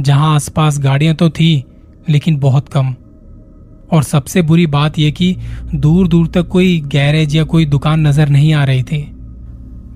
जहाँ 0.00 0.34
आसपास 0.34 0.78
गाड़ियाँ 0.78 1.14
तो 1.14 1.28
थी, 1.30 1.64
लेकिन 2.08 2.36
बहुत 2.36 2.68
कम। 2.68 2.94
और 3.92 4.02
सबसे 4.02 4.42
बुरी 4.42 4.66
बात 4.66 4.98
यह 4.98 5.10
कि 5.10 5.36
दूर 5.74 6.08
दूर 6.08 6.26
तक 6.26 6.48
कोई 6.48 6.80
गैरेज 6.86 7.36
या 7.36 7.44
कोई 7.44 7.66
दुकान 7.66 8.06
नज़र 8.06 8.28
नहीं 8.28 8.52
आ 8.54 8.64
रही 8.64 8.82
थी। 8.82 9.02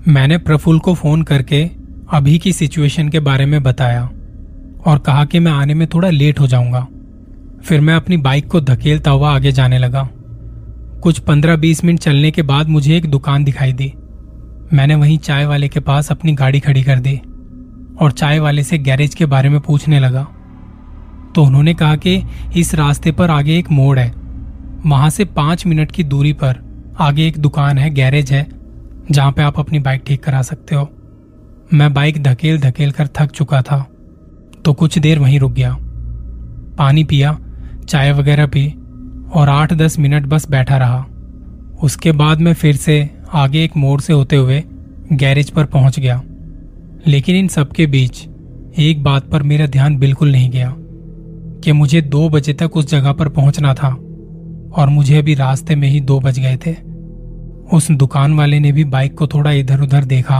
मैंने 0.07 0.37
प्रफुल्ल 0.37 0.79
को 0.79 0.93
फ़ोन 0.93 1.21
करके 1.21 1.63
अभी 2.11 2.37
की 2.39 2.53
सिचुएशन 2.53 3.09
के 3.09 3.19
बारे 3.19 3.45
में 3.45 3.61
बताया 3.63 4.03
और 4.85 4.99
कहा 5.05 5.25
कि 5.25 5.39
मैं 5.39 5.51
आने 5.51 5.73
में 5.73 5.87
थोड़ा 5.87 6.09
लेट 6.09 6.39
हो 6.39 6.47
जाऊँगा। 6.47 6.87
फिर 7.63 7.81
मैं 7.81 7.93
अपनी 7.93 8.17
बाइक 8.17 8.47
को 8.47 8.61
धकेलता 8.61 9.11
हुआ 9.11 9.35
आगे 9.35 9.51
जाने 9.51 9.79
लगा। 9.79 10.09
कुछ 11.03 11.19
पंद्रह 11.19 11.55
बीस 11.55 11.83
मिनट 11.85 11.99
चलने 11.99 12.31
के 12.31 12.41
बाद 12.41 12.69
मुझे 12.69 12.95
एक 12.97 13.05
दुकान 13.05 13.43
दिखाई 13.43 13.73
दी। 13.73 13.93
मैंने 14.73 14.95
वहीं 14.95 15.17
चाय 15.17 15.45
वाले 15.45 15.67
के 15.67 15.79
पास 15.79 16.11
अपनी 16.11 16.33
गाड़ी 16.33 16.59
खड़ी 16.59 16.83
कर 16.83 16.99
दी। 16.99 17.19
और 18.01 18.11
चाय 18.11 18.39
वाले 18.39 18.63
से 18.63 18.77
गैरेज 18.77 19.15
के 19.15 19.25
बारे 19.25 19.49
में 19.49 19.59
पूछने 19.59 19.99
लगा। 19.99 20.23
तो 21.35 21.43
उन्होंने 21.43 21.73
कहा 21.73 21.95
कि 21.95 22.21
इस 22.57 22.73
रास्ते 22.75 23.11
पर 23.11 23.31
आगे 23.31 23.57
एक 23.57 23.71
मोड़ 23.71 23.97
है। 23.99 24.11
वहाँ 24.85 25.09
से 25.09 25.25
पाँच 25.25 25.65
मिनट 25.65 25.91
की 25.91 26.03
दूरी 26.03 26.33
पर 26.33 26.57
आगे 26.99 27.27
एक 27.27 27.37
दुकान 27.37 27.77
है, 27.77 27.89
गैरेज 27.89 28.31
है, 28.31 28.47
जहाँ 29.11 29.31
पे 29.31 29.41
आप 29.41 29.59
अपनी 29.59 29.79
बाइक 29.79 30.03
ठीक 30.07 30.23
करा 30.23 30.41
सकते 30.41 30.75
हो। 30.75 30.89
मैं 31.73 31.93
बाइक 31.93 32.21
धकेल 32.23 32.59
धकेल 32.59 32.91
कर 32.91 33.07
थक 33.17 33.31
चुका 33.31 33.61
था 33.61 33.77
तो 34.65 34.73
कुछ 34.73 34.97
देर 34.99 35.19
वहीं 35.19 35.39
रुक 35.39 35.51
गया। 35.51 35.75
पानी 36.77 37.03
पिया, 37.03 37.37
चाय 37.87 38.11
वगैरह 38.11 38.47
पी 38.47 38.67
और 39.33 39.49
आठ 39.49 39.73
दस 39.73 39.97
मिनट 39.99 40.25
बस 40.25 40.49
बैठा 40.49 40.77
रहा। 40.77 41.05
उसके 41.83 42.11
बाद 42.11 42.41
मैं 42.41 42.53
फिर 42.53 42.75
से 42.75 43.09
आगे 43.33 43.63
एक 43.63 43.77
मोड़ 43.77 43.99
से 44.01 44.13
होते 44.13 44.35
हुए 44.35 44.63
गैरेज 45.13 45.49
पर 45.49 45.65
पहुँच 45.65 45.99
गया। 45.99 46.21
लेकिन 47.07 47.35
इन 47.35 47.47
सबके 47.47 47.85
बीच 47.85 48.27
एक 48.79 49.03
बात 49.03 49.29
पर 49.29 49.43
मेरा 49.43 49.65
ध्यान 49.65 49.97
बिल्कुल 49.97 50.31
नहीं 50.31 50.49
गया, 50.49 50.73
कि 51.63 51.71
मुझे 51.71 52.01
दो 52.01 52.27
बजे 52.29 52.53
तक 52.53 52.77
उस 52.77 52.89
जगह 52.89 53.11
पर 53.11 53.29
पहुँचना 53.29 53.73
था 53.73 53.89
और 54.73 54.89
मुझे 54.89 55.17
अभी 55.17 55.33
रास्ते 55.33 55.75
में 55.75 55.87
ही 55.87 55.99
दो 56.01 56.19
बज 56.19 56.39
गए 56.39 56.57
थे। 56.65 56.75
उस 57.73 57.91
दुकान 57.91 58.33
वाले 58.33 58.59
ने 58.59 58.71
भी 58.71 58.83
बाइक 58.83 59.17
को 59.17 59.27
थोड़ा 59.27 59.51
इधर 59.51 59.81
उधर 59.81 60.03
देखा 60.03 60.39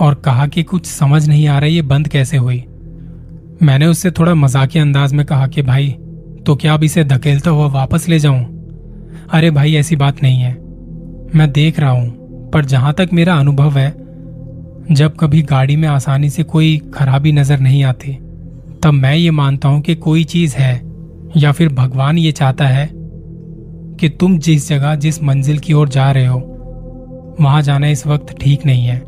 और 0.00 0.14
कहा 0.24 0.46
कि 0.46 0.62
कुछ 0.62 0.86
समझ 0.86 1.26
नहीं 1.28 1.46
आ 1.48 1.58
रहा 1.58 1.68
ये 1.68 1.82
बंद 1.82 2.08
कैसे 2.08 2.36
हुई। 2.36 2.64
मैंने 3.62 3.86
उससे 3.86 4.10
थोड़ा 4.10 4.34
मजाकिया 4.34 4.82
अंदाज 4.82 5.12
में 5.12 5.26
कहा 5.26 5.46
कि 5.46 5.62
भाई 5.62 5.88
तो 6.46 6.56
क्या 6.56 6.74
अब 6.74 6.84
इसे 6.84 7.04
धकेलता 7.04 7.50
हुआ 7.50 7.66
वापस 7.66 8.08
ले 8.08 8.18
जाऊँ? 8.18 8.44
अरे 9.32 9.50
भाई, 9.50 9.74
ऐसी 9.74 9.96
बात 9.96 10.22
नहीं 10.22 10.40
है। 10.40 10.52
मैं 11.34 11.50
देख 11.52 11.80
रहा 11.80 11.90
हूँ, 11.90 12.50
पर 12.50 12.64
जहाँ 12.64 12.92
तक 12.94 13.08
मेरा 13.12 13.34
अनुभव 13.34 13.78
है 13.78 14.05
जब 14.92 15.16
कभी 15.16 15.40
गाड़ी 15.42 15.76
में 15.76 15.86
आसानी 15.88 16.28
से 16.30 16.42
कोई 16.42 16.76
खराबी 16.94 17.32
नज़र 17.32 17.58
नहीं 17.58 17.82
आती, 17.84 18.12
तब 18.82 18.92
मैं 18.92 19.14
ये 19.16 19.30
मानता 19.30 19.68
हूँ 19.68 19.80
कि 19.80 19.94
कोई 19.94 20.24
चीज़ 20.24 20.54
है, 20.56 20.74
या 21.36 21.52
फिर 21.52 21.68
भगवान 21.68 22.18
ये 22.18 22.32
चाहता 22.32 22.66
है 22.66 22.88
कि 24.00 24.08
तुम 24.10 24.38
जिस 24.38 24.68
जगह, 24.68 24.94
जिस 24.94 25.22
मंजिल 25.22 25.58
की 25.58 25.72
ओर 25.72 25.88
जा 25.88 26.10
रहे 26.12 26.26
हो, 26.26 26.38
वहाँ 27.40 27.62
जाना 27.62 27.88
इस 27.88 28.06
वक्त 28.06 28.34
ठीक 28.40 28.66
नहीं 28.66 28.86
है। 28.86 29.02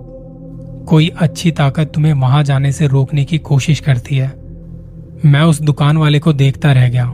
कोई 0.88 1.08
अच्छी 1.16 1.50
ताकत 1.50 1.92
तुम्हें 1.94 2.12
वहाँ 2.12 2.42
जाने 2.44 2.72
से 2.72 2.86
रोकने 2.86 3.24
की 3.24 3.38
कोशिश 3.38 3.80
करती 3.80 4.16
है। 4.16 4.28
मैं 5.24 5.42
उस 5.42 5.60
दुकान 5.60 5.96
वाले 5.96 6.18
को 6.18 6.32
देखता 6.32 6.72
रह 6.72 6.88
गया 6.88 7.12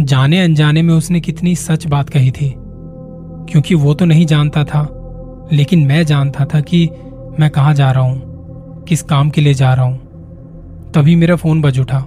जाने 0.00 0.40
अनजाने 0.40 0.82
में 0.82 0.94
उसने 0.94 1.20
कितनी 1.20 1.54
सच 1.56 1.86
बात 1.86 2.08
कही 2.08 2.30
थी, 2.30 2.52
क्योंकि 3.50 3.74
वो 3.74 3.94
तो 3.94 4.04
नहीं 4.04 4.26
जानता 4.26 4.64
था, 4.64 4.88
लेकिन 5.52 5.86
मैं 5.86 6.04
जानता 6.06 6.44
था 6.44 6.60
कि 6.60 6.88
मैं 7.40 7.50
कहाँ 7.50 7.74
जा 7.74 7.90
रहा 7.90 8.02
हूँ? 8.02 8.34
किस 8.84 9.02
काम 9.02 9.30
के 9.30 9.40
लिए 9.40 9.54
जा 9.54 9.74
रहा 9.74 9.84
हूँ? 9.84 9.98
तभी 10.94 11.16
मेरा 11.16 11.36
फ़ोन 11.36 11.62
बज 11.62 11.80
उठा। 11.80 11.98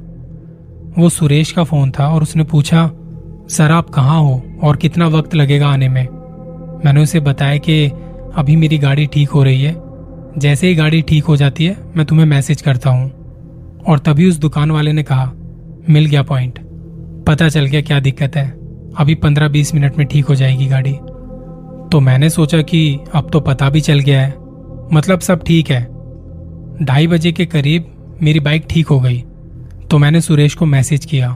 वो 0.98 1.10
सुरेश 1.10 1.52
का 1.52 1.64
फ़ोन 1.64 1.92
था 1.92 2.08
और 2.08 2.22
उसने 2.22 2.44
पूछा, 2.44 2.92
सर, 3.50 3.72
आप 3.72 3.90
कहाँ 3.90 4.22
हो 4.22 4.44
और 4.64 4.76
कितना 4.76 5.08
वक्त 5.08 5.36
लगेगा 5.36 5.68
आने 5.68 5.90
में? 5.90 6.08
मैंने 6.86 7.04
उसे 7.04 7.20
बताया 7.20 7.58
कि 7.58 7.92
अभी 8.36 8.56
मेरी 8.56 8.78
गाड़ी 8.78 9.06
ठीक 9.06 9.30
हो 9.30 9.44
रही 9.44 9.64
है। 9.64 9.82
जैसे 10.38 10.68
ही 10.68 10.76
गाड़ी 10.76 11.02
ठीक 11.02 11.24
हो 11.24 11.36
जाती 11.36 11.66
है, 11.66 11.78
मैं 11.96 12.06
तुम्हें 12.06 12.26
मैसेज 12.26 12.62
करता 12.62 12.90
हूँ। 12.90 13.12
और 13.88 14.00
तभी 14.00 14.30
उस 14.30 14.38
दुकान 14.38 14.72
वाले 14.72 14.94
ने 14.94 15.04
कहा, 15.04 15.32
मिल 15.90 16.06
गया 16.06 16.24
पॉइंट। 16.24 16.60
पता 17.28 17.50
चल 17.50 17.66
गया 17.66 17.82
क्या 17.82 18.00
दिक्कत 18.00 18.36
है। 18.36 18.50
अभी 18.98 19.16
पंद्रह 19.16 19.48
बीस 19.48 19.76
मिनट 19.76 19.98
में 19.98 20.08
ठीक 20.08 20.26
हो 20.26 20.36
जाएगी 20.36 20.66
गाड़ी। 20.66 20.94
तो 21.92 22.00
मैंने 22.00 22.30
सोचा 22.30 22.62
कि 22.62 23.00
अब 23.16 23.30
तो 23.34 23.40
पता 23.40 23.70
भी 23.70 23.82
चल 23.82 24.00
गया 24.00 24.22
है। 24.22 24.47
मतलब 24.94 25.20
सब 25.20 25.44
ठीक 25.44 25.70
है। 25.70 25.82
ढाई 26.82 27.08
बजे 27.08 27.32
के 27.32 27.46
करीब 27.46 28.18
मेरी 28.22 28.40
बाइक 28.40 28.66
ठीक 28.70 28.88
हो 28.88 29.00
गई 29.00 29.24
तो 29.92 29.98
मैंने 29.98 30.22
सुरेश 30.22 30.54
को 30.56 30.66
मैसेज 30.66 31.06
किया 31.06 31.30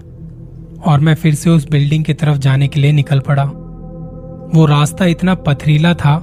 और 0.85 0.99
मैं 0.99 1.15
फिर 1.15 1.35
से 1.35 1.49
उस 1.49 1.67
बिल्डिंग 1.69 2.03
की 2.05 2.13
तरफ़ 2.13 2.37
जाने 2.37 2.67
के 2.67 2.79
लिए 2.79 2.91
निकल 2.91 3.19
पड़ा। 3.19 3.43
वो 4.53 4.65
रास्ता 4.65 5.05
इतना 5.05 5.35
पथरीला 5.37 5.93
था 5.93 6.19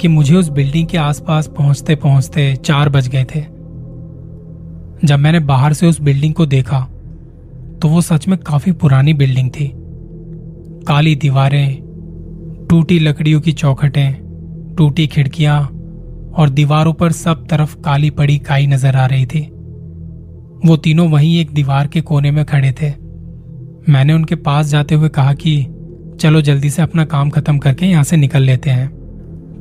कि 0.00 0.08
मुझे 0.08 0.34
उस 0.36 0.48
बिल्डिंग 0.48 0.86
के 0.88 0.98
आसपास 0.98 1.46
पहुँचते 1.48 1.94
पहुँचते 1.96 2.54
चार 2.56 2.88
बज 2.88 3.08
गए 3.08 3.24
थे। 3.24 3.40
जब 5.06 5.18
मैंने 5.18 5.40
बाहर 5.40 5.72
से 5.72 5.86
उस 5.86 6.00
बिल्डिंग 6.00 6.34
को 6.34 6.46
देखा 6.46 6.80
तो 7.82 7.88
वो 7.88 8.00
सच 8.00 8.26
में 8.28 8.38
काफ़ी 8.38 8.72
पुरानी 8.72 9.14
बिल्डिंग 9.14 9.50
थी। 9.50 9.70
काली 10.86 11.14
दीवारें, 11.16 11.78
टूटी 12.70 12.98
लकड़ियों 12.98 13.40
की 13.40 13.52
चौखटें, 13.52 14.74
टूटी 14.76 15.06
खिड़कियाँ 15.06 15.62
और 16.34 16.50
दीवारों 16.50 16.92
पर 16.92 17.12
सब 17.12 17.46
तरफ़ 17.46 17.76
काली 17.76 18.10
पड़ी 18.10 18.38
काई 18.38 18.66
नज़र 18.66 18.96
आ 18.96 19.06
रही 19.06 19.26
थी। 19.26 19.40
वो 20.68 20.76
तीनों 20.76 21.10
वहीं 21.10 21.38
एक 21.40 21.50
दीवार 21.50 21.86
के 21.86 22.00
कोने 22.00 22.30
में 22.30 22.44
खड़े 22.44 22.72
थे। 22.72 22.90
मैंने 23.88 24.12
उनके 24.12 24.34
पास 24.34 24.66
जाते 24.66 24.94
हुए 24.94 25.08
कहा 25.08 25.34
कि, 25.34 25.66
चलो 26.20 26.40
जल्दी 26.40 26.70
से 26.70 26.82
अपना 26.82 27.04
काम 27.04 27.30
खत्म 27.30 27.58
करके 27.58 27.86
यहाँ 27.86 28.04
से 28.04 28.16
निकल 28.16 28.42
लेते 28.42 28.70
हैं। 28.70 28.88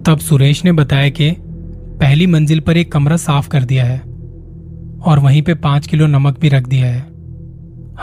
तब 0.06 0.18
सुरेश 0.18 0.66
ने 0.66 0.72
बताया 0.72 1.10
कि, 1.10 1.36
पहली 2.00 2.28
मंजिल 2.28 2.60
पर 2.60 2.78
एक 2.78 2.92
कमरा 2.92 3.18
साफ़ 3.18 3.50
कर 3.50 3.64
दिया 3.64 3.86
है 3.86 4.00
और 5.02 5.20
वहीं 5.20 5.42
पे 5.42 5.54
पाँच 5.54 5.88
किलो 5.88 6.08
नमक 6.08 6.40
भी 6.40 6.50
रख 6.50 6.68
दिया 6.68 6.88
है। 6.88 7.02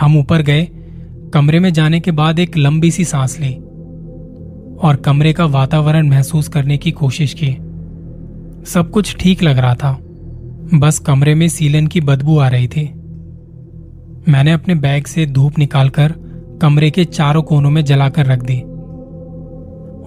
हम 0.01 0.17
ऊपर 0.19 0.43
गए। 0.43 0.69
कमरे 1.35 1.61
में 1.61 1.73
जाने 1.73 2.01
के 2.01 2.11
बाद 2.11 2.39
एक 2.39 2.57
लंबी 2.57 2.91
सी 2.91 3.05
सांस 3.05 3.41
ली 3.41 3.55
और 4.79 5.03
कमरे 5.05 5.33
का 5.33 5.45
वातावरण 5.45 6.09
महसूस 6.09 6.49
करने 6.49 6.79
की 6.79 6.91
कोशिश 6.91 7.35
की। 7.35 7.68
सब 8.69 8.91
कुछ 8.91 9.17
ठीक 9.17 9.43
लग 9.43 9.59
रहा 9.59 9.75
था। 9.75 9.99
बस 10.75 10.99
कमरे 10.99 11.35
में 11.35 11.49
सीलन 11.49 11.87
की 11.87 12.01
बदबू 12.01 12.39
आ 12.39 12.49
रही 12.49 12.69
थी। 12.69 12.85
मैंने 14.29 14.53
अपने 14.53 14.75
बैग 14.75 15.07
से 15.07 15.27
धूप 15.27 15.59
निकालकर 15.59 16.15
कमरे 16.63 16.91
के 16.91 17.05
चारों 17.05 17.43
कोनों 17.43 17.71
में 17.71 17.85
जलाकर 17.85 18.27
रख 18.27 18.43
दी 18.43 18.61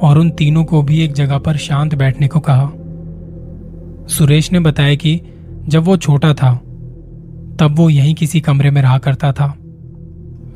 और 0.08 0.18
उन 0.18 0.30
तीनों 0.30 0.64
को 0.64 0.82
भी 0.82 1.02
एक 1.02 1.14
जगह 1.14 1.38
पर 1.38 1.58
शांत 1.58 1.96
बैठने 1.96 2.28
को 2.28 2.40
कहा। 2.40 2.72
सुरेश 4.08 4.52
ने 4.52 4.60
बताया 4.60 4.96
कि 4.96 5.22
जब 5.68 5.84
वो 5.84 5.98
छोटा 5.98 6.34
था, 6.34 6.54
तब 7.60 7.76
वो 7.78 7.90
यहीं 7.90 8.16
किसी 8.16 8.42
कमरे 8.42 8.72
में 8.72 8.82
रहा 8.82 8.98
करता 8.98 9.32
था। 9.32 9.48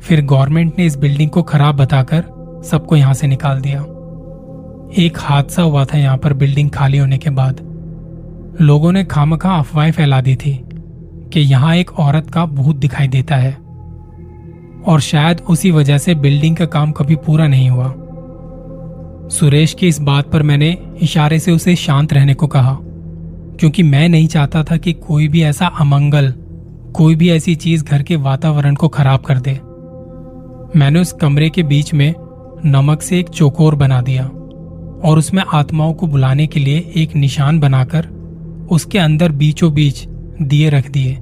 फिर 0.02 0.24
गवर्नमेंट 0.24 0.72
ने 0.78 0.86
इस 0.86 0.96
बिल्डिंग 0.96 1.30
को 1.30 1.42
खराब 1.42 1.76
बताकर 1.76 2.24
सबको 2.64 2.96
यहाँ 2.96 3.14
से 3.14 3.26
निकाल 3.26 3.60
दिया। 3.60 3.80
एक 5.02 5.12
हादसा 5.16 5.62
हुआ 5.62 5.84
था 5.84 5.98
यहाँ 5.98 6.18
पर 6.18 6.32
बिल्डिंग 6.32 6.70
खाली 6.70 6.98
होने 6.98 7.18
के 7.18 7.30
बाद। 7.30 7.75
लोगों 8.60 8.92
ने 8.92 9.04
खामखा 9.04 9.54
अफवाहें 9.54 9.92
फैला 9.92 10.20
दी 10.20 10.36
थी 10.36 10.64
कि 11.32 11.40
यहाँ 11.40 11.76
एक 11.76 11.98
औरत 11.98 12.30
का 12.30 12.46
भूत 12.46 12.76
दिखाई 12.76 13.08
देता 13.08 13.36
है। 13.36 13.52
और 14.86 15.00
शायद 15.00 15.40
उसी 15.40 15.70
वजह 15.70 15.98
से 15.98 16.14
बिल्डिंग 16.14 16.56
का 16.56 16.64
काम 16.64 16.92
कभी 16.92 17.16
पूरा 17.16 17.46
नहीं 17.46 17.70
हुआ। 17.70 17.94
सुरेश 19.28 19.74
की 19.74 19.88
इस 19.88 20.00
बात 20.00 20.30
पर 20.30 20.42
मैंने 20.42 20.78
इशारे 21.02 21.38
से 21.38 21.52
उसे 21.52 21.76
शांत 21.76 22.12
रहने 22.12 22.34
को 22.34 22.46
कहा, 22.46 22.78
क्योंकि 23.60 23.82
मैं 23.82 24.08
नहीं 24.08 24.26
चाहता 24.26 24.64
था 24.64 24.76
कि 24.76 24.92
कोई 24.92 25.28
भी 25.28 25.42
ऐसा 25.42 25.66
अमंगल, 25.66 26.34
कोई 26.94 27.14
भी 27.14 27.30
ऐसी 27.30 27.54
चीज़ 27.54 27.84
घर 27.84 28.02
के 28.02 28.16
वातावरण 28.16 28.74
को 28.74 28.88
खराब 28.88 29.20
कर 29.20 29.38
दे। 29.38 29.60
मैंने 30.78 31.00
उस 31.00 31.12
कमरे 31.12 31.50
के 31.50 31.62
बीच 31.62 31.94
में 31.94 32.14
नमक 32.64 33.02
से 33.02 33.18
एक 33.18 33.28
चौकोर 33.28 33.74
बना 33.74 34.02
दिया 34.02 34.26
और 35.04 35.18
उसमें 35.18 35.42
आत्माओं 35.52 35.94
को 35.94 36.06
बुलाने 36.06 36.46
के 36.46 36.60
लिए 36.60 36.92
एक 36.96 37.16
निशान 37.16 37.60
बनाकर 37.60 38.15
उसके 38.70 38.98
अंदर 38.98 39.32
बीचों 39.32 39.72
बीच 39.74 40.04
दिए 40.42 40.68
रख 40.70 40.90
दिए। 40.90 41.12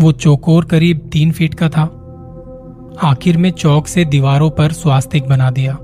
वो 0.00 0.12
चौकोर 0.12 0.64
करीब 0.64 1.08
तीन 1.12 1.32
फीट 1.32 1.54
का 1.54 1.68
था। 1.68 1.82
आखिर 3.02 3.36
में 3.36 3.50
चौक 3.50 3.86
से 3.86 4.04
दीवारों 4.04 4.50
पर 4.50 4.72
स्वास्तिक 4.72 5.26
बना 5.26 5.50
दिया 5.50 5.74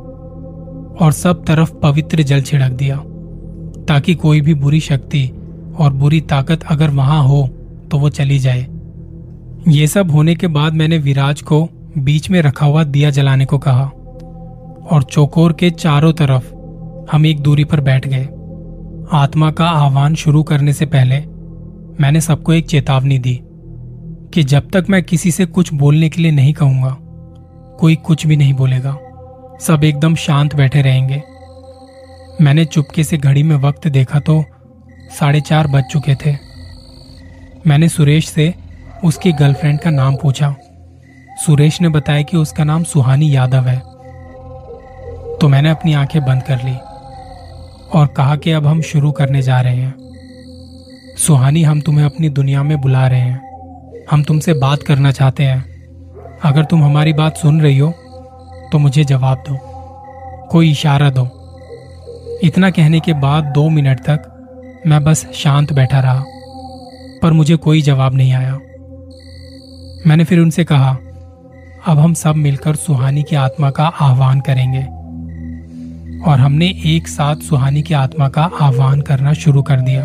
और 1.01 1.13
सब 1.13 1.45
तरफ़ 1.45 1.73
पवित्र 1.75 2.23
जल 2.23 2.43
छिड़क 2.43 2.73
दिया, 2.73 2.97
ताकि 3.89 4.15
कोई 4.15 4.41
भी 4.41 4.55
बुरी 4.55 4.81
शक्ति 4.81 5.31
और 5.79 5.93
बुरी 5.93 6.21
ताकत 6.21 6.65
अगर 6.65 6.91
वहाँ 6.91 7.23
हो 7.23 7.47
तो 7.91 7.99
वो 7.99 8.09
चली 8.11 8.39
जाए। 8.39 8.67
ये 9.69 9.87
सब 9.87 10.11
होने 10.11 10.35
के 10.35 10.47
बाद 10.47 10.75
मैंने 10.75 10.99
विराज 10.99 11.43
को 11.43 11.69
बीच 11.99 12.31
में 12.31 12.41
रखा 12.43 12.67
हुआ 12.67 12.85
दिया 12.85 13.11
जलाने 13.11 13.45
को 13.45 13.59
कहा 13.59 13.85
और 14.91 15.03
चौकोर 15.03 15.53
के 15.53 15.71
चारों 15.71 16.13
तरफ़ 16.13 16.53
हम 17.13 17.27
एक 17.27 17.41
दूरी 17.41 17.65
पर 17.65 17.81
बैठ 17.81 18.09
गए। 18.09 18.29
आत्मा 19.13 19.51
का 19.51 19.69
आह्वान 19.69 20.15
शुरू 20.15 20.43
करने 20.43 20.73
से 20.73 20.87
पहले 20.87 21.19
मैंने 22.01 22.21
सबको 22.21 22.53
एक 22.53 22.67
चेतावनी 22.67 23.19
दी 23.19 23.41
कि 24.35 24.43
जब 24.43 24.71
तक 24.71 24.87
मैं 24.91 25.03
किसी 25.03 25.31
से 25.31 25.47
कुछ 25.47 25.73
बोलने 25.75 26.09
के 26.09 26.23
लिए 26.23 26.31
नहीं 26.31 26.53
कहूँगा, 26.53 26.97
कोई 27.81 27.97
कुछ 27.97 28.27
भी 28.27 28.37
नहीं 28.37 28.55
बोलेगा। 28.55 28.97
सब 29.61 29.85
एकदम 29.85 30.15
शांत 30.15 30.55
बैठे 30.55 30.83
रहेंगे। 30.83 31.23
मैंने 32.41 32.65
चुपके 32.65 33.05
से 33.05 33.19
घड़ी 33.19 33.43
में 33.43 33.57
वक्त 33.57 33.89
देखा 33.89 34.21
तो 34.21 34.45
साढ़े 35.21 35.41
चार 35.41 35.67
बज 35.67 35.85
चुके 35.85 36.15
थे। 36.15 36.37
मैंने 37.67 37.89
सुरेश 37.89 38.29
से 38.29 38.55
उसकी 39.05 39.33
गर्लफ्रेंड 39.33 39.81
का 39.81 39.91
नाम 39.91 40.17
पूछा। 40.17 40.55
सुरेश 41.47 41.81
ने 41.81 41.89
बताया 41.89 42.23
कि 42.23 42.37
उसका 42.37 42.65
नाम 42.65 42.85
सुहानी 42.85 43.37
यादव 43.37 43.67
है। 43.67 43.79
तो 45.39 45.49
मैंने 45.49 45.71
अपनी 45.71 45.95
आँखें 45.95 46.25
बंद 46.25 46.43
कर 46.43 46.57
ली। 46.57 46.77
और 47.95 48.07
कहा 48.07 48.37
कि 48.37 48.51
अब 48.51 48.67
हम 48.67 48.81
शुरू 48.83 49.13
करने 49.13 49.43
जा 49.43 49.61
रहे 49.61 49.77
हैं। 49.77 49.95
सुहानी, 51.19 51.63
हम 51.63 51.81
तुम्हें 51.81 52.05
अपनी 52.05 52.29
दुनिया 52.29 52.63
में 52.63 52.81
बुला 52.81 53.07
रहे 53.09 53.21
हैं। 53.21 54.05
हम 54.11 54.23
तुमसे 54.23 54.55
बात 54.55 54.83
करना 54.83 55.13
चाहते 55.13 55.45
हैं। 55.45 55.65
अगर 56.45 56.65
तुम 56.65 56.85
हमारी 56.85 57.13
बात 57.13 57.37
सुन 57.37 57.61
रही 57.61 57.79
हो 57.79 57.91
तो 58.73 58.79
मुझे 58.79 59.05
जवाब 59.05 59.43
दो। 59.49 59.59
कोई 60.51 60.71
इशारा 60.71 61.11
दो। 61.11 61.29
इतना 62.43 62.71
कहने 62.71 63.01
के 63.01 63.13
बाद 63.13 63.45
दो 63.45 63.69
मिनट 63.69 64.01
तक 64.01 64.83
मैं 64.87 65.05
बस 65.05 65.27
शांत 65.35 65.73
बैठा 65.73 66.01
रहा, 66.01 66.25
पर 67.23 67.33
मुझे 67.33 67.57
कोई 67.57 67.83
जवाब 67.83 68.15
नहीं 68.15 68.33
आया। 68.33 68.59
मैंने 70.07 70.25
फिर 70.25 70.39
उनसे 70.39 70.65
कहा, 70.65 70.97
अब 71.87 71.99
हम 71.99 72.15
सब 72.15 72.37
मिलकर 72.37 72.75
सुहानी 72.77 73.23
की 73.23 73.37
आत्मा 73.37 73.71
का 73.71 73.87
आह्वान 73.87 74.41
करेंगे। 74.41 74.87
और 76.27 76.41
हमने 76.41 76.67
एक 76.87 77.09
साथ 77.09 77.37
सुहानी 77.37 77.83
की 77.83 77.95
आत्मा 77.95 78.29
का 78.29 78.51
आह्वान 78.61 79.01
करना 79.01 79.33
शुरू 79.33 79.63
कर 79.63 79.81
दिया। 79.81 80.03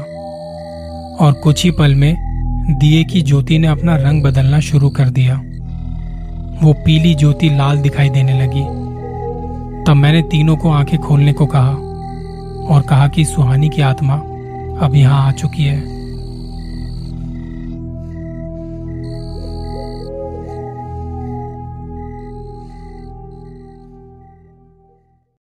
और 1.26 1.34
कुछ 1.34 1.64
ही 1.64 1.72
पल 1.72 1.96
में 1.96 2.32
दिए 2.80 3.04
की 3.04 3.22
ज्योति 3.22 3.60
ने 3.60 3.68
अपना 3.68 3.96
रंग 3.96 4.24
बदलना 4.24 4.60
शुरू 4.60 4.90
कर 4.90 5.10
दिया। 5.10 5.42
वो 6.64 6.74
पीली 6.74 7.16
ज्योति 7.16 7.50
लाल 7.50 7.78
दिखाई 7.78 8.10
देने 8.10 8.42
लगी। 8.42 8.64
तब 9.84 9.94
मैंने 9.96 10.22
तीनों 10.22 10.58
को 10.58 10.72
आँखें 10.72 11.00
खोलने 11.00 11.34
को 11.34 11.46
कहा 11.46 11.72
और 12.76 12.82
कहा 12.82 13.08
कि, 13.08 13.26
सुहानी 13.26 13.70
की 13.70 13.82
आत्मा 13.82 14.14
अब 14.86 14.92
यहाँ 14.96 15.28
आ 15.28 15.32
चुकी 15.32 15.64
है। 15.64 16.01